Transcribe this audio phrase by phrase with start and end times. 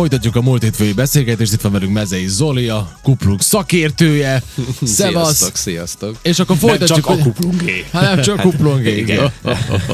[0.00, 1.52] folytatjuk a múlt hétfői beszélgetést.
[1.52, 4.42] Itt van velünk Mezei Zoli, a kuplung szakértője.
[4.82, 5.36] Szevasz!
[5.36, 6.16] Sziasztok, sziasztok.
[6.22, 6.98] És akkor folytatjuk.
[6.98, 7.84] csak a kuplungé.
[7.92, 8.96] Hát nem csak kuplungé.
[8.96, 9.32] Igen.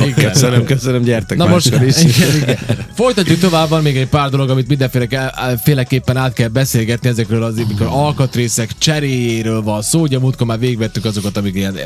[0.00, 0.14] igen.
[0.32, 2.02] Köszönöm, köszönöm, gyertek Na most, is.
[2.02, 2.58] igen, igen.
[2.94, 7.86] Folytatjuk tovább, van még egy pár dolog, amit mindenféleképpen át kell beszélgetni ezekről az, amikor
[7.86, 10.00] alkatrészek cseréjéről van szó.
[10.00, 11.78] Ugye múltkor már végvettük azokat, amik ilyen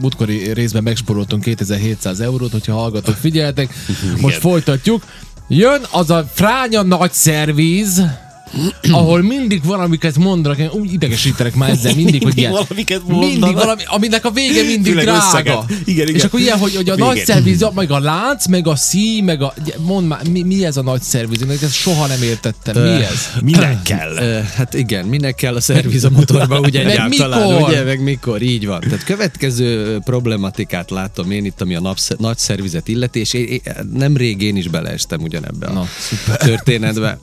[0.00, 3.74] múltkori részben megsporoltunk 2700 eurót, hogyha hallgatók figyeltek.
[4.20, 5.02] Most folytatjuk.
[5.54, 8.02] Jön az a fránya nagy szervíz,
[8.90, 13.82] ahol mindig valamiket mondanak, én úgy idegesítenek már ezzel mindig, hogy ilyen, Valamiket mindig valami,
[13.86, 15.24] aminek a vége mindig Főleg drága.
[15.26, 15.62] összeget.
[15.84, 16.14] Igen, igen.
[16.14, 19.42] És akkor ilyen, hogy, hogy a nagy szervíz, meg a lánc, meg a szí, meg
[19.42, 19.54] a...
[19.78, 21.42] Mondd már, mi, mi ez a nagy szervíz?
[21.42, 22.82] Én ezt soha nem értettem.
[22.82, 23.28] Mi ez?
[23.44, 24.42] Minek kell?
[24.54, 27.68] Hát igen, minek kell a szerviz a motorba, ugye egyáltalán, mikor?
[27.68, 28.80] ugye, meg mikor, így van.
[28.80, 33.60] Tehát következő problematikát látom én itt, ami a napsz, nagy szervizet illeti, és én, én,
[33.92, 36.36] nem rég én is beleestem ugyanebbe a Na, szuper.
[36.36, 37.18] történetbe.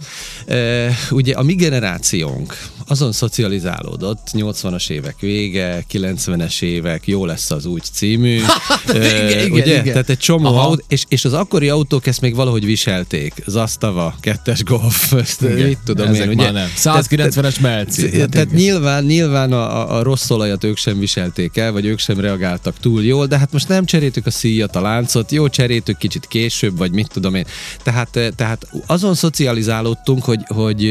[1.20, 2.58] Ugye a mi generációnk
[2.90, 8.36] azon szocializálódott, 80-as évek vége, 90-es évek, jó lesz az úgy című.
[8.90, 9.66] Igen, igen, ugye?
[9.66, 9.84] igen.
[9.84, 10.68] Tehát egy csomó Aha.
[10.68, 13.34] autó, és, és az akkori autók ezt még valahogy viselték.
[13.46, 16.52] Zastava, kettes Golf, ezt Igen, mit tudom ezek én, ugye?
[16.52, 16.68] nem.
[16.78, 18.02] 190-es Merci.
[18.10, 22.00] Tehát, Hát tehát nyilván, nyilván a, a- rossz olajat ők sem viselték el, vagy ők
[22.00, 25.98] sem reagáltak túl jól, de hát most nem cseréltük a szíjat, a láncot, jó cseréltük
[25.98, 27.46] kicsit később, vagy mit tudom én.
[27.84, 30.84] Tehát, eh, tehát azon szocializálódtunk, hogy, hogy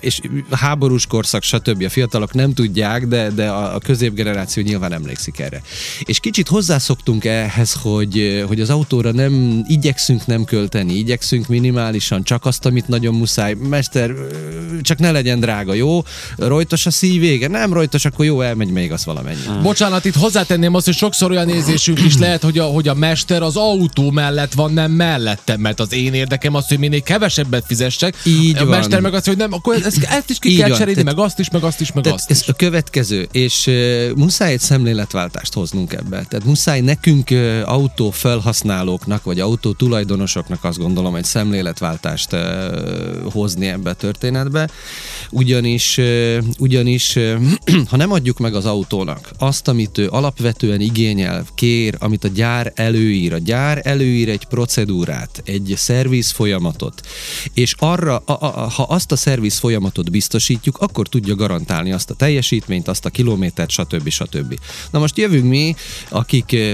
[0.00, 0.20] és
[0.50, 1.82] háborús korszak, stb.
[1.82, 5.62] A fiatalok nem tudják, de, de a, a középgeneráció nyilván emlékszik erre.
[6.04, 12.44] És kicsit hozzászoktunk ehhez, hogy, hogy az autóra nem igyekszünk nem költeni, igyekszünk minimálisan, csak
[12.46, 13.54] azt, amit nagyon muszáj.
[13.54, 14.10] Mester,
[14.82, 16.02] csak ne legyen drága, jó?
[16.36, 17.48] Rojtos a szív vége?
[17.48, 19.38] Nem rojtos, akkor jó, elmegy még az valamennyi.
[19.62, 23.42] Bocsánat, itt hozzátenném azt, hogy sokszor olyan nézésünk is lehet, hogy a, hogy a mester
[23.42, 28.14] az autó mellett van, nem mellettem, mert az én érdekem az, hogy minél kevesebbet fizessek.
[28.24, 28.68] Így a van.
[28.78, 31.16] mester meg azt, hogy nem, akkor ezt, ezt is ki Így kell van, cserélni, tehát-
[31.16, 32.48] meg azt is, meg azt is, meg Tehát azt ez is.
[32.48, 36.24] a következő, és uh, muszáj egy szemléletváltást hoznunk ebbe.
[36.28, 42.40] Tehát muszáj nekünk uh, autó felhasználóknak, vagy autó tulajdonosoknak azt gondolom, egy szemléletváltást uh,
[43.32, 44.68] hozni ebbe a történetbe.
[45.30, 47.42] Ugyanis, uh, ugyanis uh,
[47.90, 52.72] ha nem adjuk meg az autónak azt, amit ő alapvetően igényel, kér, amit a gyár
[52.74, 57.00] előír, a gyár előír egy procedúrát, egy szerviz folyamatot,
[57.54, 62.14] és arra, a, a, ha azt a szerviz folyamatot biztosítjuk, akkor tudja garantálni azt a
[62.14, 64.08] teljesítményt, azt a kilométert, stb.
[64.08, 64.58] stb.
[64.90, 65.74] Na most jövünk mi,
[66.08, 66.72] akik eh,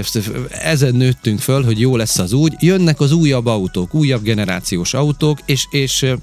[0.49, 5.39] ezen nőttünk föl, hogy jó lesz az úgy, jönnek az újabb autók, újabb generációs autók,
[5.45, 6.13] és, és eh,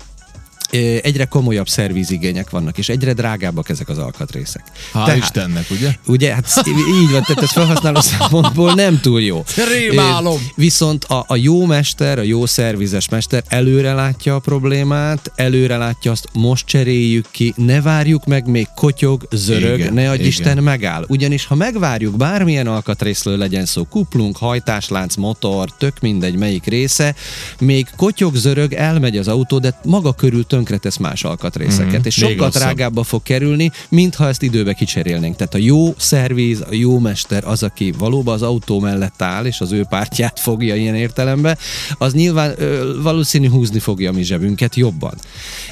[1.02, 4.62] egyre komolyabb szervizigények vannak, és egyre drágábbak ezek az alkatrészek.
[4.94, 5.94] Hál' Istennek, ugye?
[6.06, 9.44] Ugye, hát így van, tehát ez felhasználó szempontból nem túl jó.
[9.68, 10.40] Rémálom.
[10.54, 16.10] Viszont a, a jó mester, a jó szervizes mester előre látja a problémát, előre látja
[16.10, 20.26] azt, most cseréljük ki, ne várjuk meg, még kotyog, zörög, Igen, ne adj igen.
[20.26, 21.04] Isten megáll.
[21.08, 27.14] Ugyanis ha megvárjuk, bármilyen alkatrészről legyen szó, kuplunk, hajtáslánc, motor, tök mindegy melyik része,
[27.60, 32.48] még kotyog, zörög, elmegy az autó, de maga körül tönkretesz más alkatrészeket, Mhm, és sokkal
[32.48, 35.36] drágábba fog kerülni, mintha ezt időbe kicserélnénk.
[35.36, 39.60] Tehát a jó szerviz, a jó mester az, aki valóban az autó mellett áll, és
[39.60, 41.58] az ő pártját fogja ilyen értelembe,
[41.98, 45.14] az nyilván ö, valószínű húzni fogja a mi zsebünket jobban.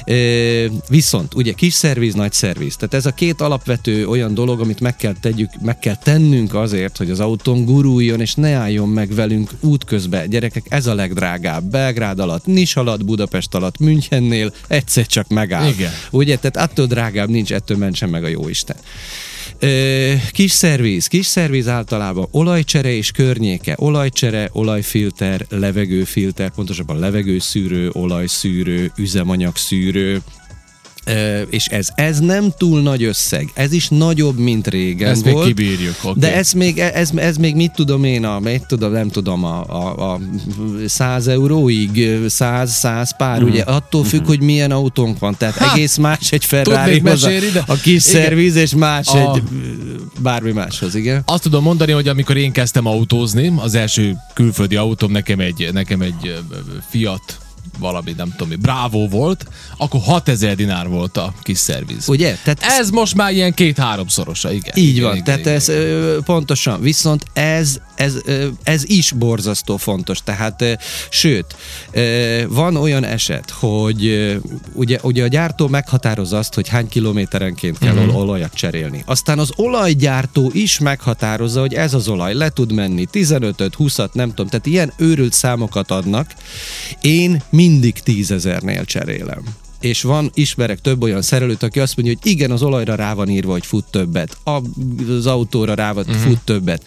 [0.05, 2.75] Ö, viszont ugye kis szerviz, nagy szerviz.
[2.75, 6.97] Tehát ez a két alapvető olyan dolog, amit meg kell, tegyük, meg kell tennünk azért,
[6.97, 10.29] hogy az autón guruljon, és ne álljon meg velünk útközben.
[10.29, 11.63] Gyerekek, ez a legdrágább.
[11.63, 15.67] Belgrád alatt, Nis alatt, Budapest alatt, Münchennél egyszer csak megáll.
[15.67, 15.91] Igen.
[16.11, 18.75] Ugye, tehát attól drágább nincs, ettől mentsen meg a jó Isten.
[20.31, 30.21] Kis szerviz, kis szerviz általában olajcsere és környéke, olajcsere, olajfilter, levegőfilter, pontosabban levegőszűrő, olajszűrő, üzemanyagszűrő,
[31.49, 35.47] és ez, ez nem túl nagy összeg, ez is nagyobb, mint régen Ezt még volt.
[35.47, 36.19] kibírjuk, oké.
[36.19, 39.63] De ez még, ez, ez még mit tudom én, a, mit tudom, nem tudom, a,
[39.67, 40.19] a, a
[40.85, 43.49] 100 euróig, 100, 100 pár, Mhm.
[43.49, 47.75] ugye attól függ, hogy milyen autónk van, tehát egész más egy Ferrari mesélni, de- a
[47.75, 48.21] kis Igen.
[48.23, 49.41] szerviz, és más A- egy
[50.19, 51.21] bármi máshoz, igen.
[51.25, 56.01] Azt tudom mondani, hogy amikor én kezdtem autózni, az első külföldi autóm nekem egy, nekem
[56.01, 56.35] egy
[56.89, 57.37] Fiat
[57.79, 59.45] valami, nem tudom mi, Bravo volt,
[59.77, 62.09] akkor 6000 dinár volt a kis szerviz.
[62.09, 62.37] Ugye?
[62.43, 64.73] Tehát Ez most már ilyen két-háromszorosa, igen.
[64.75, 66.23] Így igen, van, igen, tehát igen, ez igen.
[66.23, 68.15] pontosan, viszont ez, ez,
[68.63, 70.63] ez is borzasztó fontos, tehát
[71.09, 71.55] sőt,
[72.47, 74.31] van olyan eset, hogy
[74.73, 78.17] ugye, ugye a gyártó meghatározza azt, hogy hány kilométerenként kell uh-huh.
[78.17, 79.03] olajat cserélni.
[79.05, 84.29] Aztán az olajgyártó is meghatározza, hogy ez az olaj le tud menni 15-öt, 20-at, nem
[84.29, 86.31] tudom, tehát ilyen őrült számokat adnak.
[87.01, 89.62] Én mindig tízezernél cserélem.
[89.83, 93.29] És van, ismerek több olyan szerelőt, aki azt mondja, hogy igen, az olajra rá van
[93.29, 94.61] írva, hogy fut többet, a-
[95.09, 96.83] az autóra rá van, fut többet.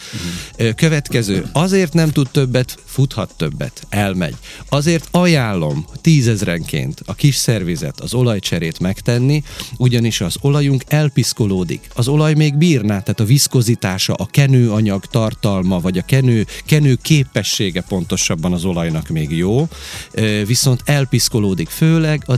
[0.56, 4.34] Ö, Következő, azért nem tud többet, futhat többet, elmegy.
[4.68, 9.42] Azért ajánlom tízezrenként a kis szervizet, az olajcserét megtenni,
[9.76, 11.88] ugyanis az olajunk elpiszkolódik.
[11.94, 17.80] Az olaj még bírná, tehát a viszkozitása, a kenőanyag tartalma, vagy a kenő, kenő képessége
[17.80, 19.68] pontosabban az olajnak még jó,
[20.46, 22.36] viszont elpiszkolódik, főleg a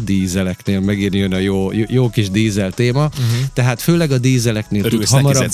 [0.48, 3.24] dízeleknél, megint jön a jó, jó- kis dízel téma, uh-huh.
[3.52, 5.52] tehát főleg a dízeleknél tud Örülsz neki, hamarabb,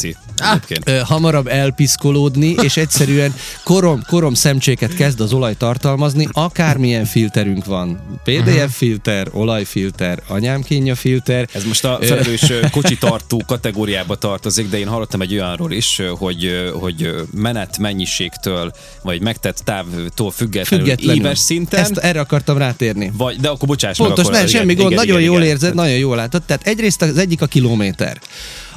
[0.84, 8.20] ö, hamarabb elpiszkolódni, és egyszerűen korom, korom szemcséket kezd az olaj tartalmazni, akármilyen filterünk van.
[8.24, 11.48] PDF filter, olajfilter, anyámkínja filter.
[11.52, 17.14] Ez most a felelős kocsitartó kategóriába tartozik, de én hallottam egy olyanról is, hogy, hogy
[17.32, 21.22] menet mennyiségtől, vagy megtett távtól függetlenül, Függetlenül.
[21.22, 23.12] éves szinten, Ezt erre akartam rátérni.
[23.16, 25.50] vagy, de akkor bocsáss Pontos, meg, akkor, igen, semmi igen, nagyon igen, jól igen.
[25.50, 26.42] érzed, nagyon jól látod.
[26.42, 28.20] Tehát egyrészt az egyik a kilométer.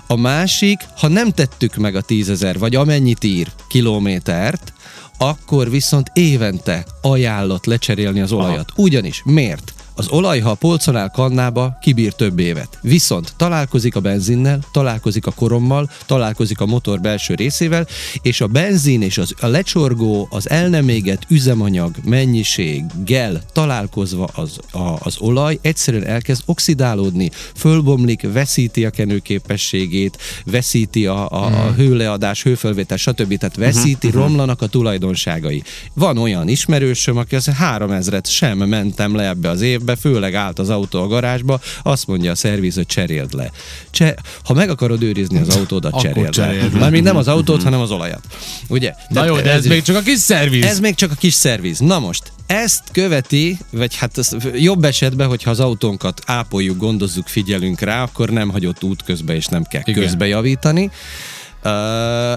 [0.07, 4.73] A másik, ha nem tettük meg a tízezer, vagy amennyit ír kilométert,
[5.17, 8.71] akkor viszont évente ajánlott lecserélni az olajat.
[8.75, 9.73] Ugyanis, miért?
[9.97, 12.79] Az olaj, ha a polcon áll kannába, kibír több évet.
[12.81, 17.87] Viszont találkozik a benzinnel, találkozik a korommal, találkozik a motor belső részével,
[18.21, 24.57] és a benzin és az, a lecsorgó, az el nem égett üzemanyag mennyiséggel találkozva az,
[24.71, 32.43] a, az olaj egyszerűen elkezd oxidálódni, fölbomlik, veszíti a kenőképességét, veszíti a, a, a hőleadás,
[32.43, 33.37] hőfölvétel, stb.
[33.37, 35.63] Tehát veszíti, romlanak a tulajdonságai.
[35.93, 40.59] Van olyan ismerősöm, aki azt mondja, 3000-et sem mentem le ebbe az évbe, főleg állt
[40.59, 43.51] az autó a garázsba, azt mondja a szerviz, hogy cseréld le.
[43.91, 46.29] Cse, ha meg akarod őrizni az autódat, cseréld le.
[46.29, 46.79] cseréld le.
[46.79, 48.21] Mármint nem az autót, hanem az olajat.
[48.67, 48.93] Ugye?
[49.09, 50.63] Na jó, de ez is- még csak a kis szerviz.
[50.65, 51.79] ez még csak a kis szerviz.
[51.79, 57.79] Na most, ezt követi, vagy hát ez jobb esetben, hogyha az autónkat ápoljuk, gondozzuk, figyelünk
[57.79, 59.93] rá, akkor nem hagyott út közbe, és nem kell Igen.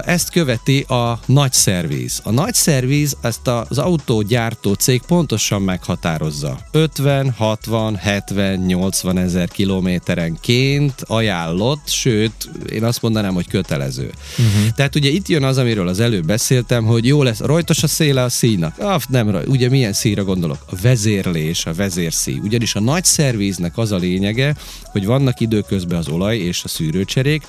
[0.05, 2.21] Ezt követi a nagy szerviz.
[2.23, 6.59] A nagy szerviz ezt az autógyártó cég pontosan meghatározza.
[6.71, 14.11] 50, 60, 70, 80 ezer kilométerenként ajánlott, sőt, én azt mondanám, hogy kötelező.
[14.37, 14.73] Uh-huh.
[14.75, 18.23] Tehát ugye itt jön az, amiről az előbb beszéltem, hogy jó lesz, rajtos a széle
[18.23, 18.79] a színak.
[18.79, 20.65] Ah, nem, ugye milyen szíra gondolok?
[20.65, 22.39] A vezérlés, a vezérszí.
[22.43, 27.43] Ugyanis a nagy szerviznek az a lényege, hogy vannak időközben az olaj és a szűrőcserék,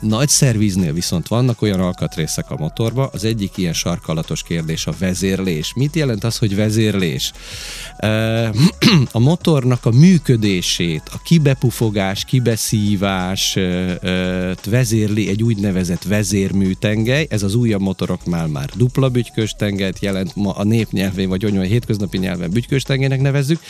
[0.00, 5.72] nagy szerviznél viszont vannak olyan alkatrészek a motorba, az egyik ilyen sarkalatos kérdés a vezérlés.
[5.74, 7.32] Mit jelent az, hogy vezérlés?
[9.12, 13.58] A motornak a működését, a kibepufogás, kibeszívás
[14.64, 20.64] vezérli egy úgynevezett vezérműtengely, ez az újabb motoroknál már dupla bütykös tengelyt jelent, ma a
[20.64, 23.60] népnyelvén vagy olyan hétköznapi nyelven bütykös tengelynek nevezzük.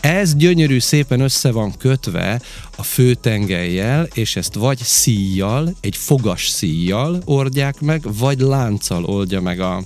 [0.00, 2.40] Ez gyönyörű szépen össze van kötve
[2.76, 9.60] a főtengelyjel, és ezt vagy szíjjal, egy fogas szíjjal oldják meg, vagy lánccal oldja meg
[9.60, 9.82] a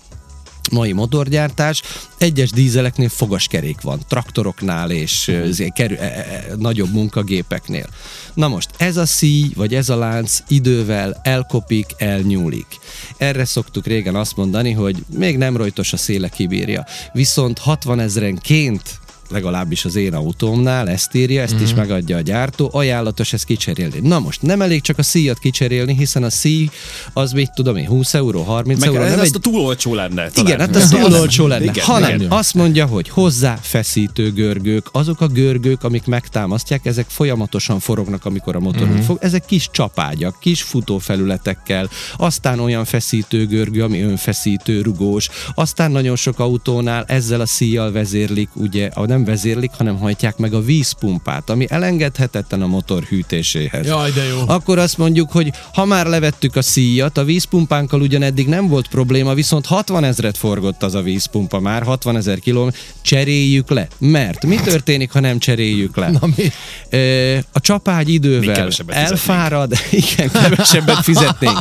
[0.70, 1.82] mai motorgyártás.
[2.18, 5.72] Egyes dízeleknél fogaskerék van, traktoroknál és uh-huh.
[5.72, 7.86] kerül, e, e, nagyobb munkagépeknél.
[8.34, 12.66] Na most, ez a szíj, vagy ez a lánc idővel elkopik, elnyúlik.
[13.16, 16.84] Erre szoktuk régen azt mondani, hogy még nem rojtos a széle kibírja.
[17.12, 19.00] Viszont 60 ezrenként
[19.30, 21.62] legalábbis az én autómnál ezt írja, ezt Mhm.
[21.62, 23.98] is megadja a gyártó, ajánlatos ezt kicserélni.
[24.02, 26.68] Na most, nem elég csak a szíjat kicserélni, hiszen a szíj
[27.12, 29.94] az mit tudom én, 20 euró, 30 Meg euró, ez nem egy a túl olcsó
[29.94, 30.22] lenne.
[30.34, 30.58] igen, talán.
[30.60, 31.64] hát az túl olcsó lenne.
[31.64, 32.30] Igen, Hanem igen.
[32.30, 38.56] azt mondja, hogy hozzá feszítő görgők, azok a görgők, amik megtámasztják, ezek folyamatosan forognak, amikor
[38.56, 38.98] a motorunk Mhm.
[39.00, 39.06] uh-huh.
[39.14, 39.18] fog.
[39.24, 46.38] Ezek kis csapágyak, kis futófelületekkel, aztán olyan feszítő görgő, ami önfeszítő, rugós, aztán nagyon sok
[46.38, 51.66] autónál ezzel a szíjjal vezérlik, ugye, a nem vezérlik, hanem hajtják meg a vízpumpát, ami
[51.68, 54.42] elengedhetetlen a motor hűtéséhez Jaj, de jó.
[54.46, 58.88] akkor azt mondjuk, hogy ha már levettük a szíjat, a vízpumpánkkal ugyan eddig nem volt
[58.88, 62.70] probléma, viszont 60 ezret forgott az a vízpumpa már, 60 ezer kiló,
[63.02, 63.88] cseréljük le.
[63.98, 66.10] Mert mi történik, ha nem cseréljük le?
[66.10, 66.50] Na mi?
[67.52, 69.10] A csapágy idővel kevesebbet fizetnénk.
[69.10, 71.58] elfárad, igen, kevesebbet fizetnénk.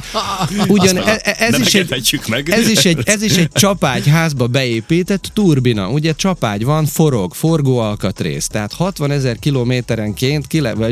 [0.68, 2.50] Ugyan e- e- ez nem is, egy, meg.
[2.50, 5.90] ez, is egy, ez is egy csapágy házba beépített turbina.
[5.90, 8.48] Ugye csapágy van, forog, forgó alkatrész.
[8.48, 10.88] Tehát 60 ezer kilométerenként ki, le, ö,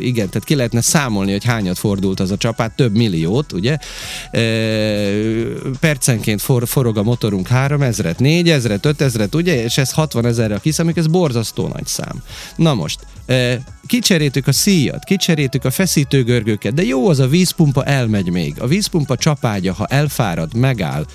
[0.00, 3.76] igen, tehát ki lehetne számolni, hogy hányat fordult az a csapád, több milliót, ugye?
[4.32, 9.62] Ö, Percenként for, forog a motorunk 3 ezret, 4 ezret, 5 ezret, ugye?
[9.64, 12.22] És ez 60 ezerrel kiszámoljuk, ez borzasztó nagy szám.
[12.56, 13.54] Na most, ö,
[13.86, 18.54] kicseréltük a szíjat, kicseréltük a feszítőgörgőket, de jó az a vízpumpa elmegy még.
[18.58, 21.06] A vízpumpa csapágya, ha elfárad, megáll,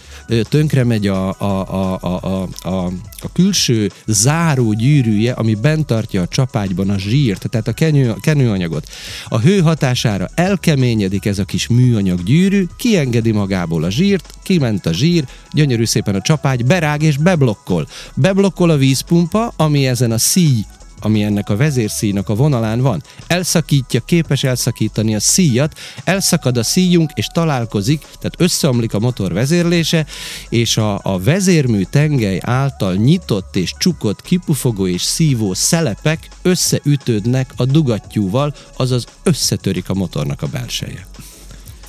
[0.49, 2.85] tönkre megy a, a, a, a, a,
[3.21, 8.87] a külső záró gyűrűje, ami bent tartja a csapágyban a zsírt, tehát a kenő, kenőanyagot.
[9.27, 14.93] A hő hatására elkeményedik ez a kis műanyag gyűrű, kiengedi magából a zsírt, kiment a
[14.93, 17.87] zsír, gyönyörű szépen a csapágy, berág és beblokkol.
[18.13, 20.65] Beblokkol a vízpumpa, ami ezen a szíj
[21.01, 23.03] ami ennek a vezérszíjnak a vonalán van.
[23.27, 30.05] Elszakítja, képes elszakítani a szíjat, elszakad a szíjunk, és találkozik, tehát összeomlik a motor vezérlése,
[30.49, 37.65] és a, a vezérmű tengely által nyitott és csukott kipufogó és szívó szelepek összeütődnek a
[37.65, 41.10] dugattyúval, azaz összetörik a motornak a belseje.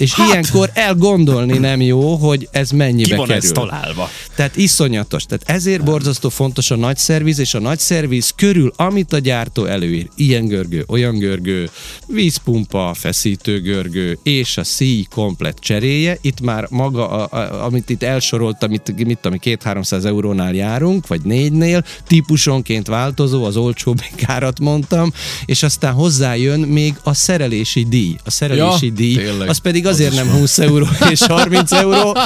[0.02, 0.28] És hát.
[0.28, 3.42] ilyenkor elgondolni nem jó, hogy ez mennyibe Ki van kerül.
[3.42, 4.08] ez találva?
[4.34, 5.24] Tehát iszonyatos.
[5.24, 9.64] Tehát ezért borzasztó fontos a nagy szerviz, és a nagy szerviz körül, amit a gyártó
[9.64, 11.70] előír, ilyen görgő, olyan görgő,
[12.06, 16.18] vízpumpa, feszítőgörgő, és a szíj komplet cseréje.
[16.20, 21.20] Itt már maga, a, a, amit itt elsoroltam, mit, mit ami 2-300 eurónál járunk, vagy
[21.22, 25.12] négynél, típusonként változó, az olcsóbb árat mondtam,
[25.44, 28.16] és aztán hozzájön még a szerelési díj.
[28.24, 29.48] A szerelési Ja, díj, tényleg.
[29.48, 32.16] az pedig azért nem 20 euró és 30 euró,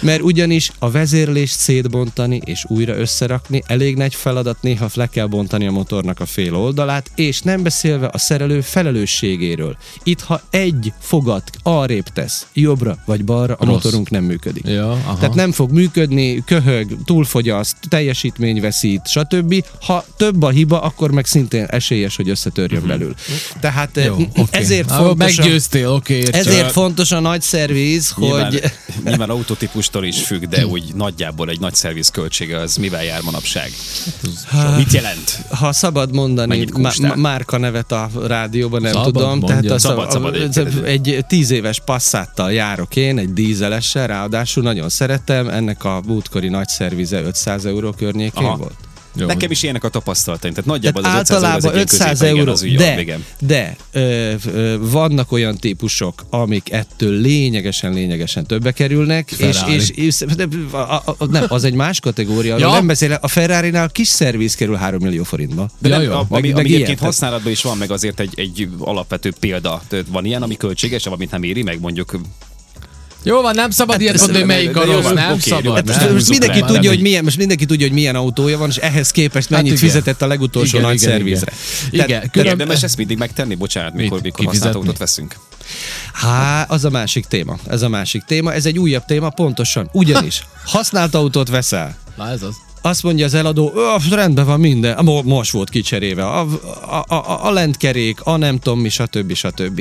[0.00, 5.66] mert ugyanis a vezérlést szétbontani és újra összerakni elég nagy feladat, néha le kell bontani
[5.66, 9.76] a motornak a fél oldalát, és nem beszélve a szerelő felelősségéről.
[10.02, 13.74] Itt, ha egy fogat arrébb tesz, jobbra vagy balra, a Rossz.
[13.74, 14.66] motorunk nem működik.
[14.66, 15.16] Ja, aha.
[15.18, 19.64] Tehát nem fog működni, köhög, túlfogyaszt, teljesítmény veszít, stb.
[19.80, 23.14] Ha több a hiba, akkor meg szintén esélyes, hogy összetörjön belül.
[23.60, 24.42] Tehát Jó, eh, oké.
[24.50, 26.40] ezért fontos Meggyőztél, oké, értem.
[26.40, 28.62] ezért fontos a nagy szerviz, Nyilván, hogy...
[29.04, 33.72] nyilván autotípustól is függ, de úgy nagyjából egy nagy szerviz költsége az mivel jár manapság?
[34.76, 35.38] Mit jelent?
[35.50, 39.28] Ha szabad mondani má- márka nevet a rádióban, nem Szabad, tudom.
[39.28, 39.46] mondja.
[39.46, 40.86] Tehát a Szabad, szab- szabad, ez egyébként.
[40.86, 45.48] egy tíz éves passzáttal járok én, egy dízelessel, ráadásul nagyon szeretem.
[45.48, 48.56] Ennek a múltkori nagy szervize 500 euró környékén Aha.
[48.56, 48.74] volt.
[49.14, 49.26] Jó.
[49.26, 51.86] Nekem is ilyenek a tapasztalataim, tehát nagyjából Tehát az 500 euró az általában egy ilyen
[51.86, 53.24] 500 középen, igen, euró, az de, igen.
[53.40, 59.74] de ö, ö, vannak olyan típusok, amik ettől lényegesen, lényegesen többe kerülnek, és, Ferrari.
[59.74, 62.70] és, és de, a, a, a, nem, az egy más kategória, ja.
[62.70, 65.70] Nem beszélek, a Ferrari-nál kis szerviz kerül 3 millió forintba.
[65.78, 66.12] De Ja, nem, jó.
[66.12, 69.82] a, ami, meg ami egyébként használatban is van, meg azért egy, egy alapvető példa.
[69.88, 72.20] Tehát van ilyen, ami költséges, amit nem éri, meg mondjuk
[73.24, 75.74] Jó van, nem szabad ilyet ez- mondani, hogy melyik a rossz, nem szabad.
[75.74, 76.12] hát Most, nem.
[76.12, 79.10] most mindenki tudja, nem hogy milyen, most mindenki tudja, hogy milyen autója van, és ehhez
[79.10, 79.84] képest Hát mennyit igen.
[79.88, 81.52] fizetett a legutolsó Igen, nagy igen, szervizre.
[81.90, 85.36] Igen, külön- érdemes ezt mindig megtenni, bocsánat, mikor, mikor használt autót veszünk.
[86.12, 87.56] Há, az a másik téma.
[87.68, 88.52] Ez a másik téma.
[88.52, 89.88] Ez egy újabb téma, pontosan.
[89.92, 91.96] Ugyanis használt autót veszel.
[92.16, 92.54] Na ez az.
[92.82, 96.40] Azt mondja az eladó, "Ö, rendben van minden, Mo- most volt kicserélve, a,
[96.88, 99.34] a, a, a lentkerék, a nem tudom mi, stb.
[99.34, 99.80] stb.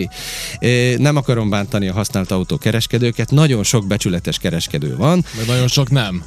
[0.97, 5.89] Nem akarom bántani a használt autó kereskedőket, nagyon sok becsületes kereskedő van, Meg nagyon sok
[5.89, 6.23] nem.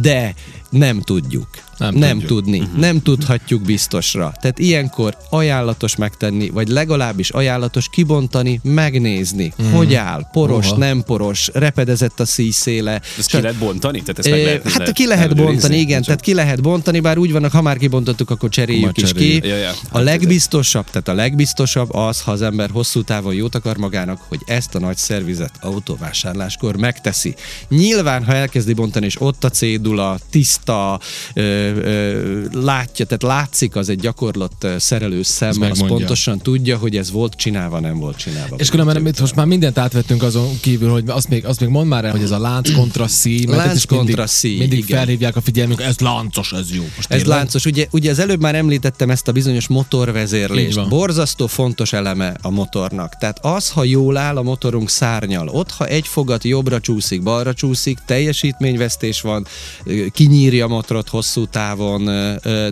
[0.00, 0.34] De
[0.72, 1.48] nem tudjuk.
[1.78, 2.28] Nem Nem, tudjuk.
[2.28, 2.76] tudni, uh-huh.
[2.78, 4.32] nem tudhatjuk biztosra.
[4.40, 9.76] Tehát ilyenkor ajánlatos megtenni, vagy legalábbis ajánlatos kibontani, megnézni, uh-huh.
[9.76, 10.76] hogy áll, poros, Oha.
[10.76, 13.00] nem poros, repedezett a szíjszéle.
[13.18, 14.00] Ezt ki lehet bontani?
[14.00, 17.18] Tehát ezt meg lehet, hát ki lehet bontani, igen, Csak- tehát ki lehet bontani, bár
[17.18, 19.46] úgy vannak, ha már kibontottuk, akkor cseréljük is ki.
[19.46, 19.70] Ja, ja.
[19.70, 24.18] A Hát legbiztosabb, tehát a legbiztosabb az, ha az ember hosszú távon jót akar magának,
[24.28, 27.34] hogy ezt a nagy szervizet autóvásárláskor megteszi.
[27.68, 30.18] Nyilván, ha elkezdi bontani, és ott a cédula,
[30.64, 31.00] tiszta,
[31.34, 36.96] ö, ö, látja, tehát látszik az egy gyakorlott ö, szerelő szem, az pontosan tudja, hogy
[36.96, 38.56] ez volt csinálva, nem volt csinálva.
[38.56, 41.88] És különben itt most már mindent átvettünk azon kívül, hogy azt még, azt még mondd
[41.88, 44.96] már el, hogy ez a lánc kontra mert Lánc itt is mindig- kontra Mindig igen.
[44.98, 46.82] felhívják a figyelmünket, ez láncos, ez jó.
[46.82, 47.26] Most Ez tényleg?
[47.38, 47.64] láncos.
[47.64, 50.88] Ugye, ugye az előbb már említettem ezt a bizonyos motorvezérlést.
[50.88, 53.16] Borzasztó fontos eleme a motornak.
[53.18, 55.48] Tehát az, ha jól áll, a motorunk szárnyal.
[55.48, 59.46] Ott, ha egy fogat jobbra csúszik, balra csúszik, teljesítményvesztés van,
[59.84, 60.06] ö,
[60.52, 62.02] kinyírja a motorot hosszú távon,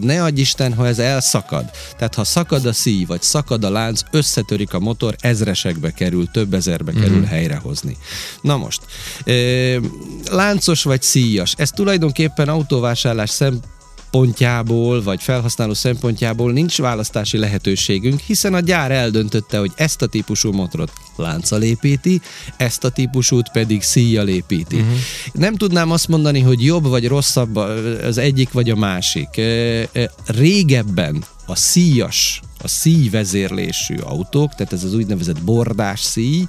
[0.00, 1.64] ne adj Isten, ha ez elszakad.
[1.96, 6.54] Tehát ha szakad a szíj, vagy szakad a lánc, összetörik a motor, ezresekbe kerül, több
[6.54, 7.24] ezerbe kerül Mhm.
[7.26, 7.96] helyrehozni.
[8.40, 8.80] Na most,
[10.30, 13.60] láncos vagy szíjas, ez tulajdonképpen autóvásárlás szem
[14.10, 20.52] szempontjából, vagy felhasználó szempontjából nincs választási lehetőségünk, hiszen a gyár eldöntötte, hogy ezt a típusú
[20.52, 22.20] motorot lánccal építi,
[22.56, 24.76] ezt a típusút pedig szíjjal építi.
[24.76, 24.96] Uh-huh.
[25.32, 29.40] Nem tudnám azt mondani, hogy jobb vagy rosszabb az egyik vagy a másik.
[30.26, 36.46] Régebben a szíjas, a szíjvezérlésű autók, tehát ez az úgynevezett bordás szíj,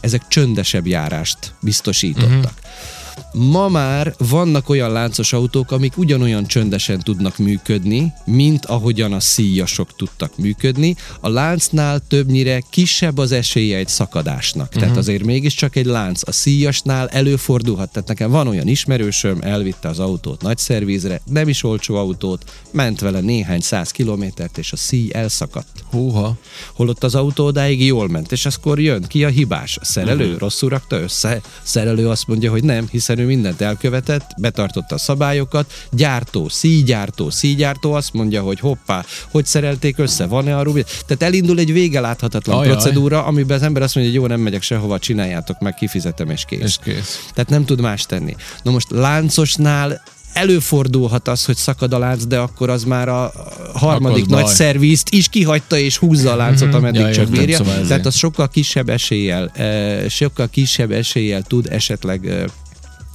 [0.00, 2.36] ezek csöndesebb járást biztosítottak.
[2.36, 2.96] Uh-huh
[3.32, 9.96] Ma már vannak olyan láncos autók, amik ugyanolyan csöndesen tudnak működni, mint ahogyan a szíjasok
[9.96, 10.96] tudtak működni.
[11.20, 14.66] A láncnál többnyire kisebb az esélye egy szakadásnak.
[14.66, 14.82] Uh-huh.
[14.82, 16.28] Tehát azért mégiscsak egy lánc.
[16.28, 17.92] A szíjasnál előfordulhat.
[17.92, 23.00] Tehát nekem van olyan ismerősöm, elvitte az autót nagy szervízre, nem is olcsó autót, ment
[23.00, 25.84] vele néhány száz kilométert, és a szíj elszakadt.
[25.90, 26.36] Húha.
[26.74, 29.76] Holott az autó odáig jól ment, és akkor jön ki a hibás.
[29.80, 30.38] A szerelő uh-huh.
[30.38, 31.40] rosszul rakta össze.
[31.42, 35.72] A szerelő azt mondja, hogy nem, hiszen ő mindent elkövetett, betartotta a szabályokat.
[35.90, 40.84] Gyártó, szígyártó, szígyártó azt mondja, hogy hoppá, hogy szerelték össze, van-e a rubi?
[41.06, 42.72] Tehát elindul egy vége láthatatlan Ajaj.
[42.72, 46.44] procedúra, amiben az ember azt mondja, hogy jó, nem megyek sehova, csináljátok meg, kifizetem és
[46.48, 46.60] kész.
[46.62, 47.28] És kész.
[47.34, 48.36] Tehát nem tud más tenni.
[48.62, 53.32] Na most láncosnál előfordulhat az, hogy szakad a lánc, de akkor az már a
[53.74, 54.54] harmadik nagy baj.
[54.54, 57.56] szervízt is kihagyta és húzza a láncot, ameddig Ja, csak bírja.
[57.56, 57.88] szóval ezért.
[57.88, 62.44] Tehát az sokkal kisebb eséllyel, eh, sokkal kisebb eséllyel tud esetleg eh,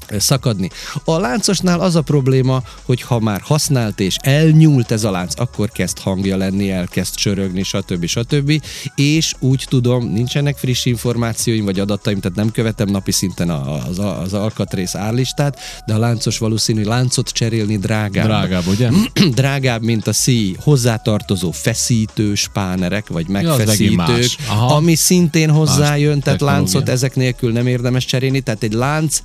[0.09, 0.69] szakadni.
[1.03, 5.69] A láncosnál az a probléma, hogy ha már használt és elnyúlt ez a lánc, akkor
[5.69, 8.05] kezd hangja lenni, elkezd csörögni, stb.
[8.05, 8.61] stb.
[8.95, 14.33] És úgy tudom, nincsenek friss információim vagy adataim, tehát nem követem napi szinten az, az
[14.33, 18.25] alkatrész árlistát, de a láncos valószínű láncot cserélni drágább.
[18.25, 18.89] Drágább, ugye?
[19.35, 24.37] drágább, mint a szíj hozzátartozó feszítő spánerek, vagy megfeszítők, más.
[24.47, 24.75] Aha.
[24.75, 26.57] ami szintén hozzájön, tehát technológia.
[26.57, 29.19] láncot ezek nélkül nem érdemes cserélni, tehát egy lánc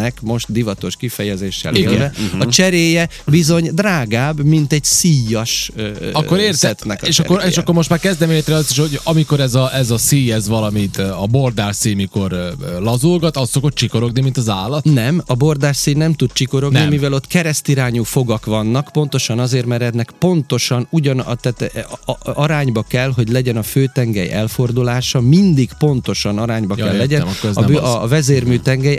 [0.00, 1.92] szettnek, most divatos kifejezéssel Igen.
[1.92, 6.78] élve, a cseréje bizony drágább, mint egy szíjas ö, Akkor érted?
[6.88, 9.74] a És akkor, és akkor most már kezdem létre azt is, hogy amikor ez a,
[9.74, 14.48] ez a szíj, ez valamit, a bordár szíj, mikor lazulgat, az szokott csikorogni, mint az
[14.48, 14.84] állat.
[14.84, 16.88] Nem, a bordás szín nem tud csikorogni, Nem.
[16.88, 22.18] mivel ott keresztirányú fogak vannak, pontosan azért, mert ennek pontosan ugyan a, tehát a, a,
[22.22, 27.22] arányba kell, hogy legyen a főtengely elfordulása, mindig pontosan arányba Ja, kell értem, legyen
[27.54, 28.02] a, az.
[28.02, 28.96] a vezérmű tengely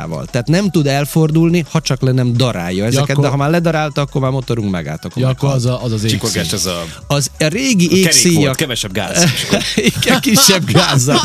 [0.00, 0.26] elfordulásával.
[0.30, 4.00] Tehát nem tud elfordulni, ha csak le nem darálja ezeket, akkor- de ha már ledarálta,
[4.00, 6.58] akkor már motorunk megállt, akkor Ja, akkor az a, az, az Csikorgás égszíj.
[6.58, 9.24] az a Az a régi volt, égszíjak, kevesebb gáz.
[9.96, 11.20] igen, kisebb gázzal.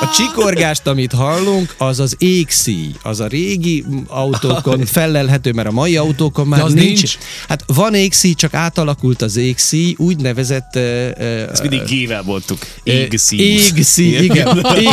[0.00, 2.90] A csikorgást, amit hallunk, az az égszíj.
[3.02, 6.86] Az a régi autókon fellelhető, mert a mai autókon már De az nincs.
[6.86, 7.18] nincs?
[7.48, 10.72] Hát van égszíj, csak átalakult az égszíj, úgynevezett...
[10.74, 10.82] Uh,
[11.52, 12.58] Ezt mindig G-vel mondtuk.
[12.84, 13.38] Ö, Égszín.
[13.38, 14.56] Égszín, igen.
[14.78, 14.88] Ég,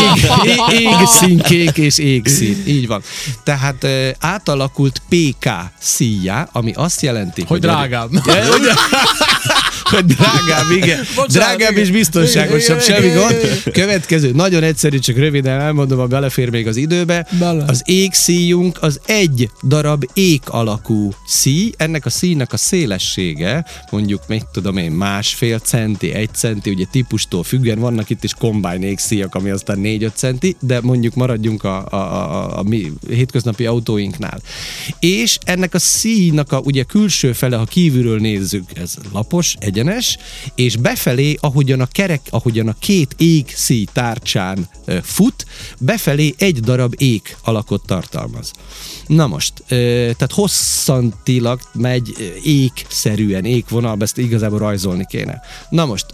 [0.79, 2.63] ég, égszínkék és égszín.
[2.67, 3.01] Így van.
[3.43, 3.87] Tehát
[4.19, 5.49] átalakult PK
[5.79, 8.09] szíjá, ami azt jelenti, Hogy drágább.
[8.25, 8.61] Ja, hogy,
[9.95, 10.99] hogy drágább, igen.
[11.15, 11.83] Bocsánat, drágább igen.
[11.83, 13.63] és biztonságosabb, Igen, semmi gond.
[13.71, 17.27] Következő, nagyon egyszerű, csak röviden elmondom, ha belefér még az időbe.
[17.39, 17.63] Bele.
[17.67, 24.45] Az égszíjunk az egy darab ék alakú szíj, ennek a szíjnak a szélessége, mondjuk, mit
[24.53, 29.49] tudom én, másfél centi, egy centi, ugye típustól függően vannak itt is combine égszíjak, ami
[29.49, 34.41] aztán 4-5 centi, de mondjuk maradjunk a, a, a, a, a mi hétköznapi autóinknál.
[34.99, 39.55] És ennek a szíjnak a ugye külső fele, ha kívülről nézzük, ez lapos,
[39.87, 40.17] egyenes,
[40.55, 44.69] és befelé, ahogyan a kerek, ahogyan a két ég szíj tárcsán
[45.03, 45.45] fut,
[45.79, 48.51] befelé egy darab ék alakot tartalmaz.
[49.07, 55.41] Na most, tehát hosszantilag megy ékszerűen, ékvonalba, ezt igazából rajzolni kéne.
[55.69, 56.05] Na most,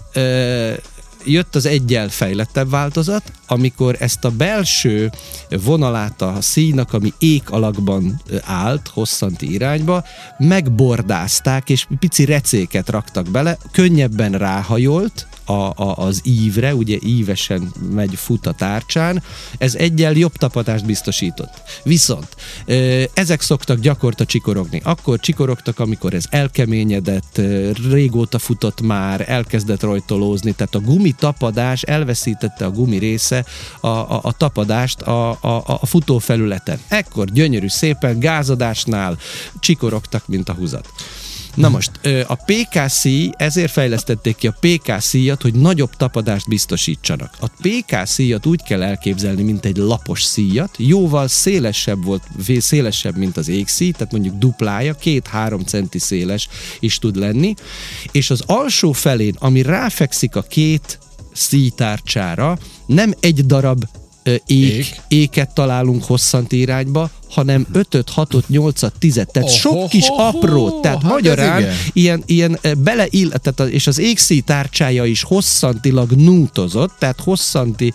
[1.26, 5.12] jött az egyel fejlettebb változat, amikor ezt a belső
[5.50, 10.04] vonalát a színak, ami ék alakban állt, hosszanti irányba,
[10.38, 18.16] megbordázták, és pici recéket raktak bele, könnyebben ráhajolt, a, a, az ívre, ugye ívesen megy,
[18.16, 19.24] fut a tárcsán,
[19.58, 21.62] ez egyel jobb tapadást biztosított.
[21.84, 22.36] Viszont
[23.14, 24.82] ezek szoktak gyakorta csikorogni.
[24.84, 27.42] Akkor csikorogtak, amikor ez elkeményedett,
[27.90, 33.46] régóta futott már, elkezdett rajtolózni, tehát a gumi tapadás elveszítette a gumi része
[33.80, 36.80] a, a, a tapadást a, a, a futófelületen.
[36.88, 39.18] Ekkor gyönyörű szépen gázadásnál
[39.60, 40.90] csikorogtak, mint a húzat.
[41.56, 41.92] Na most,
[42.28, 43.04] a PKC,
[43.38, 47.34] ezért fejlesztették ki a PKC-jat, hogy nagyobb tapadást biztosítsanak.
[47.40, 52.24] A PKC-jat úgy kell elképzelni, mint egy lapos szíjat, jóval szélesebb volt,
[52.58, 56.48] szélesebb, mint az égszíj, tehát mondjuk duplája, két-három centi széles
[56.80, 57.54] is tud lenni,
[58.12, 61.00] és az alsó felén, ami ráfekszik a két
[61.34, 63.84] szíjtárcsára, nem egy darab
[64.24, 65.02] ék, Ék.
[65.08, 70.28] éket találunk hosszant irányba, hanem 5 6 8 10 tehát Oh, sok oh, kis oh,
[70.28, 76.92] apró, tehát hát magyarán ilyen, ilyen beleill, tehát és az égszíj tárcsája is hosszantilag nútozott,
[77.00, 77.94] tehát hosszanti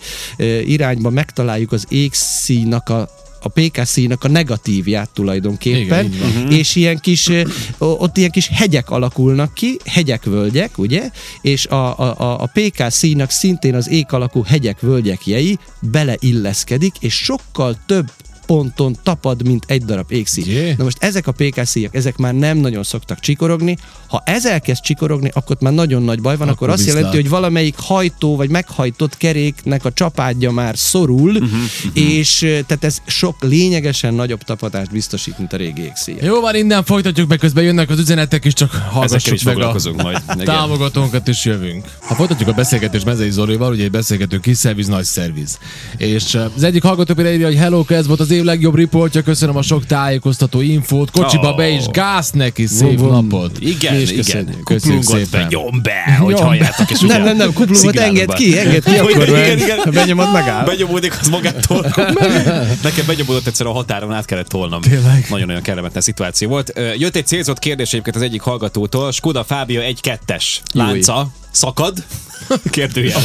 [0.65, 3.09] irányba megtaláljuk az égszíjnak a
[3.41, 6.51] a PKC-nak a negatívját tulajdonképpen, Igen, van.
[6.51, 7.29] és ilyen kis,
[7.77, 11.09] ott ilyen kis hegyek alakulnak ki, hegyek, völgyek, ugye,
[11.41, 17.13] és a, a, a- a PKC-nak szintén az ék alakú hegyek, völgyek jei beleilleszkedik, és
[17.15, 18.11] sokkal több
[18.47, 20.43] ponton tapad, mint egy darab égszíj.
[20.53, 20.73] Jé.
[20.77, 23.77] Na most ezek a PK-szíjak, ezek már nem nagyon szoktak csikorogni.
[24.07, 26.95] Ha ez elkezd csikorogni, akkor már nagyon nagy baj van, akkor, Akkor azt viszlát.
[26.97, 31.91] jelenti, hogy valamelyik hajtó vagy meghajtott keréknek a csapádja már szorul, uh-huh, uh-huh.
[31.93, 36.23] és tehát ez sok lényegesen nagyobb tapadást biztosít, mint a régi égszíjak.
[36.23, 39.57] Jó van, innen folytatjuk, meg közben jönnek az üzenetek is, csak hallgassuk is meg a
[39.57, 40.21] foglalkozunk majd.
[40.43, 41.85] Támogatónkat és jövünk.
[41.99, 45.57] Ha folytatjuk a beszélgetést Mezei Zolival, ugye egy beszélgető kis szerviz, nagy szerviz.
[45.97, 49.55] És az egyik hallgató például írja, hogy hello, ez volt az év legjobb riportja, köszönöm
[49.57, 51.55] a sok tájékoztató infót, kocsiba Oh.
[51.57, 53.11] be is gáz neki, szép vum.
[53.11, 53.59] napot.
[53.59, 54.15] Igen, igen.
[54.15, 55.47] köszönjük, köszönjük Kuplungot be, szépen.
[55.49, 56.91] nyom be, hogy Nyom halljátok.
[56.91, 59.77] És Nem, nem, nem, kuplungot enged ki, enged ki, akkor Igen, meg- igen.
[59.77, 60.65] ha benyomod, megáll.
[60.65, 61.81] Benyomódik az magától.
[62.83, 64.81] Nekem benyomódott egyszer a határon, át kellett tolnom.
[64.81, 65.25] Tényleg?
[65.29, 66.73] Nagyon-nagyon kellemetlen szituáció volt.
[66.97, 69.11] Jött egy célzott kérdés egyébként az egyik hallgatótól.
[69.11, 72.03] Skoda Fábia 1-2-es lánca szakad?
[72.69, 73.19] Kérdőjel.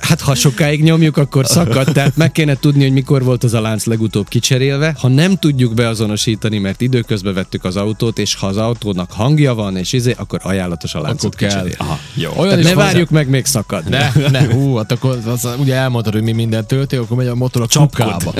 [0.00, 3.60] Hát ha sokáig nyomjuk, akkor szakad, tehát meg kéne tudni, hogy mikor volt az a
[3.60, 4.94] lánc legutóbb kicserélve.
[4.98, 9.76] Ha nem tudjuk beazonosítani, mert időközben vettük az autót, és ha az autónak hangja van,
[9.76, 11.68] és izé, akkor ajánlatos a láncot Akkor kell.
[11.76, 12.30] Aha, jó.
[12.36, 13.88] Olyan Tehát ne hozzá- várjuk meg még szakad.
[13.88, 17.34] Ne, ne, hú, hát akkor az, ugye elmondtad, hogy mi mindent tölti, akkor megy a
[17.34, 18.34] motor a kukába.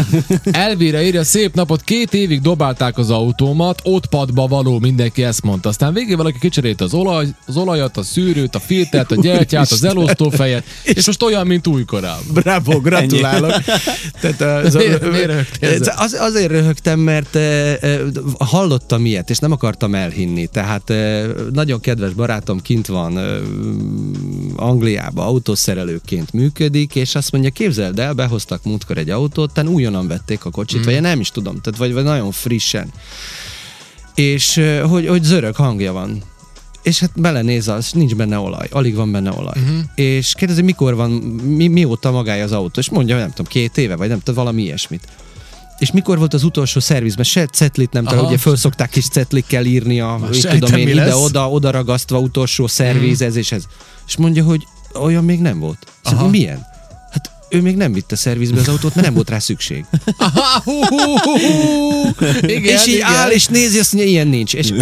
[0.50, 5.68] Elvére írja, szép napot, két évig dobálták az autómat, ott padba való, mindenki ezt mondta.
[5.68, 9.84] Aztán végén valaki kicserélte az, olaj, az olajat, a szűrőt, a filtert, a gyertyát, az
[9.84, 12.24] elosztófejet, és most olyan, mint újkorában.
[12.32, 13.52] Bravo, gratulálok.
[14.20, 15.94] Tehát az, Miért- miért ezzel?
[15.98, 17.98] az, azért röhögtem, mert e, e,
[18.38, 20.46] hallottam ilyet, és nem akartam elhinni.
[20.46, 20.92] Tehát
[21.52, 23.16] nagyon kedves barátom kint van
[24.56, 30.44] Angliába, autószerelőként működik, és azt mondja, képzeld el, behoztak múltkor egy autót, tehát újonnan vették
[30.44, 30.82] a kocsit, mm.
[30.82, 32.92] vagy én nem is tudom, tehát vagy, vagy nagyon frissen.
[34.14, 36.22] És hogy, hogy zörög hangja van
[36.82, 39.60] és hát belenéz az, nincs benne olaj, alig van benne olaj.
[39.62, 39.78] Uh-huh.
[39.94, 43.96] És kérdezi, mikor van, mi, mióta magája az autó, és mondja, nem tudom, két éve,
[43.96, 45.08] vagy nem tudom, valami ilyesmit.
[45.78, 47.24] És mikor volt az utolsó szervizben?
[47.24, 48.26] Se cetlit nem Aha.
[48.26, 52.66] ugye föl kell kis cetlikkel írni a, mit sejtem, tudom én, ide-oda, oda ragasztva utolsó
[52.66, 53.64] szerviz, ez és ez.
[54.06, 54.66] És mondja, hogy
[55.00, 55.86] olyan még nem volt.
[56.02, 56.71] Szóval milyen?
[57.52, 59.84] Ő még nem vitte szervizbe az autót, mert nem volt rá szükség.
[60.16, 62.26] Aha, hú, hú, hú, hú.
[62.46, 63.08] Igen, és így igen.
[63.08, 64.54] áll, és nézi, azt mondja, ilyen nincs.
[64.54, 64.72] És,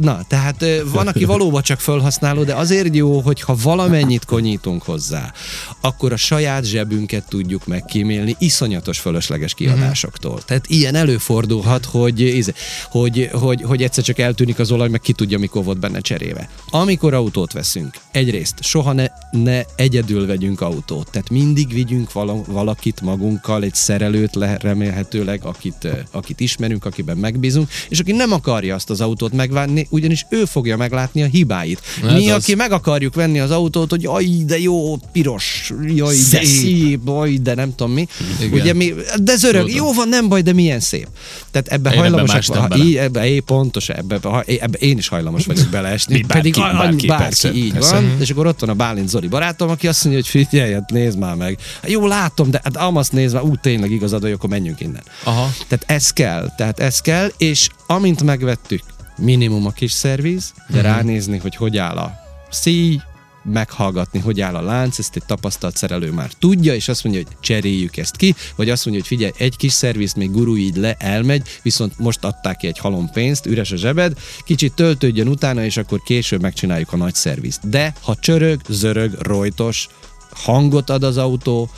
[0.00, 5.32] na, tehát van, aki valóban csak felhasználó, de azért jó, hogyha valamennyit konyítunk hozzá,
[5.80, 10.42] akkor a saját zsebünket tudjuk megkímélni iszonyatos fölösleges kiadásoktól.
[10.42, 12.52] Tehát ilyen előfordulhat, hogy,
[12.90, 16.48] hogy, hogy, hogy egyszer csak eltűnik az olaj, meg ki tudja, mikor volt benne cseréve.
[16.70, 23.00] Amikor autót veszünk, egyrészt soha ne, ne egyedül vegyünk autót, tehát mindig vigyünk vala, valakit
[23.00, 28.90] magunkkal, egy szerelőt le, remélhetőleg, akit, akit ismerünk, akiben megbízunk, és aki nem akarja azt
[28.90, 31.80] az autót megvárni, ugyanis ő fogja meglátni a hibáit.
[32.04, 32.42] Ez Mi, az.
[32.42, 37.00] aki meg akarjuk venni az autót, hogy jaj, de jó, piros, jaj, de Szép.
[37.06, 38.06] jaj, de nem tudom mi.
[38.40, 38.60] Igen.
[38.60, 39.76] Ugye mi, de zörög, Tudom.
[39.76, 41.08] jó van, nem baj, de milyen szép.
[41.50, 45.08] Tehát ebbe Én hajlamosak, mástam ha, így, ebbe, é, pontos, ebbe, ha, ebbe, én is
[45.08, 46.20] hajlamos vagyok beleesni.
[46.20, 47.94] Bárki, pedig bárki, bárki persze, így persze.
[47.94, 48.16] van.
[48.20, 51.18] És akkor ott van a Bálint Zoli barátom, aki azt mondja, hogy figyelj, hát nézd
[51.18, 51.58] már meg.
[51.86, 55.02] Jó, látom, de hát Amasz már, úgy tényleg igazad, hogy akkor menjünk innen.
[55.24, 55.50] Aha.
[55.68, 58.82] Tehát ez kell, tehát ez kell, és amint megvettük,
[59.16, 60.86] minimum a kis szerviz, de Mhm.
[60.86, 62.12] ránézni, hogy hogy áll a
[62.50, 62.98] szíj,
[63.44, 67.36] meghallgatni, hogy áll a lánc, ezt egy tapasztalt szerelő már tudja, és azt mondja, hogy
[67.40, 70.94] cseréljük ezt ki, vagy azt mondja, hogy figyelj, egy kis szervizt még gurú így le,
[70.98, 75.76] elmegy, viszont most adták ki egy halom pénzt, üres a zsebed, kicsit töltődjön utána, és
[75.76, 77.68] akkor később megcsináljuk a nagy szervizt.
[77.68, 79.88] De ha csörög, zörög, rojtos,
[80.34, 81.70] hangot ad az autó,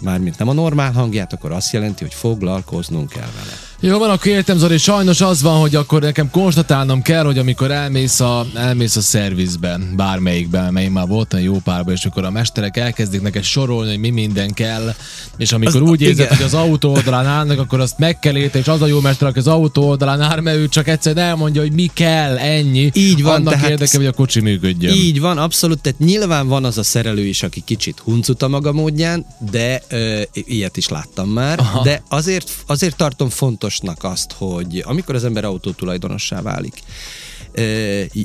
[0.00, 3.52] mármint nem a normál hangját, akkor azt jelenti, hogy foglalkoznunk kell vele.
[3.80, 7.70] Jó van, akkor értem Zoli, sajnos az van, hogy akkor nekem konstatálnom kell, hogy amikor
[7.70, 12.76] elmész a, elmész a szervizben, bármelyikben, mely már voltam jó párban, és akkor a mesterek
[12.76, 14.94] elkezdik neked sorolni, hogy mi minden kell,
[15.36, 16.36] és amikor Az- úgy érzed, igen.
[16.36, 19.28] hogy az autó oldalán állnak, akkor azt meg kell érteni, és az a jó mester,
[19.28, 22.90] aki az autó oldalán áll, mert ő csak egyszerűen elmondja, hogy mi kell, ennyi.
[22.94, 24.94] Így van, Annak tehát- érdeke, hogy a kocsi működjön.
[24.94, 25.80] Így van, abszolút.
[25.80, 30.20] Tehát nyilván van az a szerelő is, aki kicsit huncut a maga módján, de ö,
[30.32, 31.58] ilyet is láttam már.
[31.58, 31.82] Aha.
[31.82, 33.28] De azért, azért tartom
[33.64, 36.82] fontosnak azt, hogy amikor az ember autótulajdonossá válik,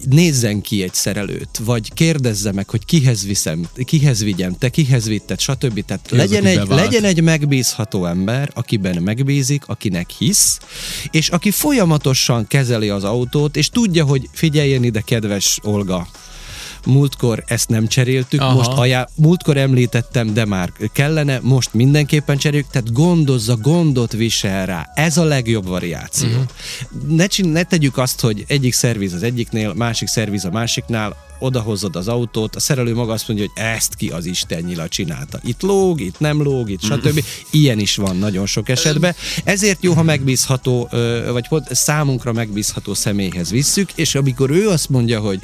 [0.09, 5.39] nézzen ki egy szerelőt, vagy kérdezze meg, hogy kihez viszem, kihez vigyem, te kihez vitted,
[5.39, 5.85] stb.
[5.85, 6.81] Tehát Ki legyen egy, bevált?
[6.81, 10.59] legyen egy megbízható ember, akiben megbízik, akinek hisz,
[11.11, 16.07] és aki folyamatosan kezeli az autót, és tudja, hogy figyeljen ide, kedves Olga,
[16.85, 18.53] múltkor ezt nem cseréltük, Aha.
[18.53, 24.89] Most ajá, múltkor említettem, de már kellene, most mindenképpen cseréljük, tehát gondozza, gondot visel rá.
[24.93, 26.29] Ez a legjobb variáció.
[26.29, 27.15] Uh-huh.
[27.15, 31.95] Ne, csin, ne tegyük azt, hogy egyik szerviz az egyiknél, másik szerviz a másiknál, odahozod
[31.95, 35.39] az autót, a szerelő maga azt mondja, hogy ezt ki az Isten nyila csinálta.
[35.43, 37.23] Itt lóg, itt nem lóg, itt stb.
[37.49, 39.15] Ilyen is van nagyon sok esetben.
[39.43, 40.89] Ezért jó, ha megbízható,
[41.31, 45.39] vagy számunkra megbízható személyhez visszük, és amikor ő azt mondja, hogy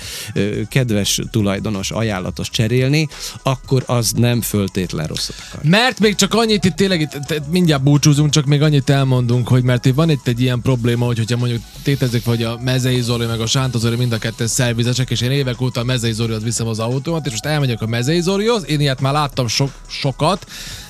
[0.69, 3.07] kedves tulajdonos, ajánlatos cserélni,
[3.43, 5.63] akkor az nem föltétlen akar.
[5.63, 9.63] Mert még csak annyit itt tényleg, itt, itt mindjárt búcsúzunk, csak még annyit elmondunk, hogy
[9.63, 13.25] mert itt van itt egy ilyen probléma, hogy hogyha mondjuk tétezzük, hogy a Mezei Zoli
[13.25, 16.67] meg a Sánta Zoli mind a ketten szervizesek, és én évek óta Mezei Zolihoz viszem
[16.67, 20.45] az autómat, és most elmegyek a Mezei Zolihoz, én ilyet már láttam so- sokat,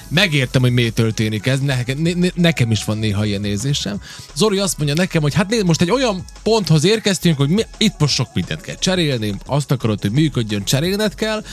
[0.07, 4.01] megértem, hogy miért történik ez, ne, ne, nekem is van néha ilyen nézésem.
[4.35, 7.99] Zoli azt mondja nekem, hogy hát nézd, most egy olyan ponthoz érkeztünk, hogy mi, itt
[7.99, 11.43] most sok mindent kell cserélni, azt akarod, hogy működjön, cserélned kell,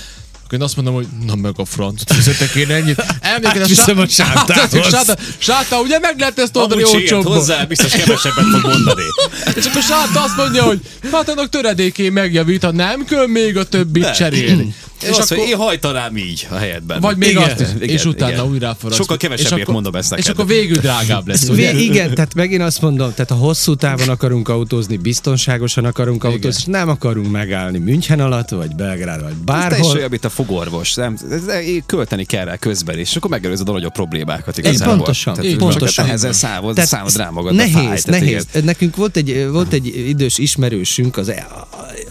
[0.52, 3.04] akkor én azt mondom, hogy na meg a francot fizetek én ennyit.
[3.20, 4.88] Emlékezz, Átviszem a sántához.
[4.88, 7.32] Sáta, sáta, ugye meg lehet ezt oldani olcsóbban?
[7.32, 9.02] hozzá, biztos kevesebbet fog mondani.
[9.58, 10.80] És akkor Sáta azt mondja, hogy
[11.12, 14.62] hát annak töredékén megjavít, ha nem kell még a többit Ne.
[15.02, 15.46] És azt akkor...
[15.46, 17.00] én hajtanám így a helyetben.
[17.00, 18.44] Vagy még Igen, azt is, igen, és utána igen.
[18.44, 18.98] újra forradsz.
[19.00, 20.32] Sokkal És kevesebbért mondom ezt És neked.
[20.32, 21.72] akkor végül drágább lesz, ugye?
[21.78, 26.30] Igen, tehát megint azt mondom, tehát ha hosszú távon akarunk autózni, biztonságosan akarunk Igen.
[26.30, 29.68] autózni, és nem akarunk megállni München alatt, vagy Belgrád, vagy Ez bárhol.
[29.68, 30.94] teljesen olyan, mint a fogorvos.
[30.94, 34.96] Nem, ez, ez, költeni kell rá közben is, és akkor megelőzöd a nagyobb problémákat igazából.
[34.96, 36.04] pontosan, Tehát, pontosan.
[36.04, 37.54] Nehezen számod, Tehát számod rá magad.
[37.54, 38.46] nehéz, nehéz.
[38.52, 38.64] igen.
[38.64, 41.68] Nekünk volt egy, volt egy idős ismerősünk, az, a,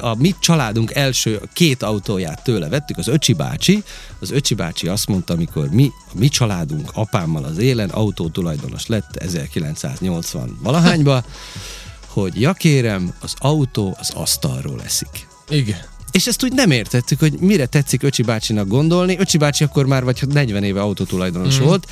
[0.08, 3.84] a mi családunk első két autóját tőle vettük, az Öcsi bácsi.
[4.20, 9.16] Az Öcsi bácsi azt mondta, amikor mi, a mi családunk apámmal az élen autótulajdonos lett
[9.16, 11.24] 1980 valahányba,
[12.08, 15.28] hogy ja kérem, az autó az asztalról eszik.
[15.50, 15.80] Igen.
[16.12, 19.18] És ezt úgy nem értettük, hogy mire tetszik Öcsi bácsinak gondolni.
[19.20, 21.64] Öcsi bácsi akkor már vagy 40 éve autótulajdonos mm.
[21.64, 21.88] volt,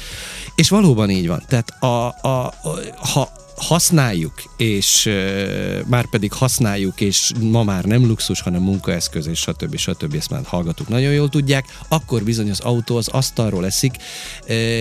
[0.55, 1.43] és valóban így van.
[1.47, 2.53] Tehát a, a, a,
[2.95, 9.39] ha használjuk, és uh, már pedig használjuk, és ma már nem luxus, hanem munkaeszköz, és
[9.39, 9.77] stb.
[9.77, 10.15] stb.
[10.15, 13.93] Ezt már hallgatók nagyon jól tudják, akkor bizony az autó az asztalról eszik,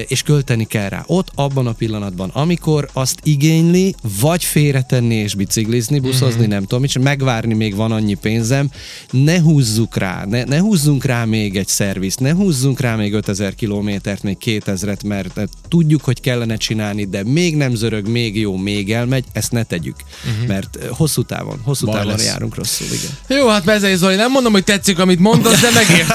[0.06, 1.04] és költeni kell rá.
[1.06, 6.98] Ott, abban a pillanatban, amikor azt igényli, vagy félretenni és biciklizni, buszozni, nem tudom, és
[6.98, 8.70] megvárni még van annyi pénzem,
[9.10, 13.54] ne húzzuk rá, ne, ne húzzunk rá még egy szervizt, ne húzzunk rá még 5000
[13.54, 18.56] kilométert, még 2000-et, mert eh, tudjuk, hogy kellene csinálni, de még nem zörög, még jó,
[18.70, 19.96] még elmegy, ezt ne tegyük,
[20.30, 20.46] uh-huh.
[20.48, 22.24] mert eh, hosszú távon, hosszú Baj távon lesz.
[22.24, 23.38] járunk rosszul, igen.
[23.38, 26.10] Jó, hát Mezei Zoli, nem mondom, hogy tetszik, amit mondasz, de megért.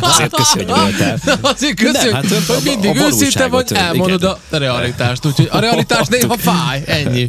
[0.00, 1.18] Azért köszi, hogy voltál.
[1.40, 3.82] Azért köszönjük, hát, hogy a- a mindig valóságot, őszinte vagy, igen.
[3.84, 5.24] elmondod a realitást.
[5.26, 7.26] Úgyhogy a realitás néha fáj, ennyi.